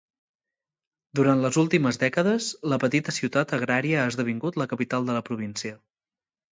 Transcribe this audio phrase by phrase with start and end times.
[1.19, 5.81] Durant les últimes dècades, la petita ciutat agrària ha esdevingut la capital de la província.